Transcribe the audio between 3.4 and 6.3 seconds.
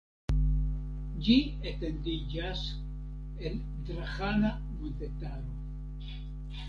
en Drahana montetaro.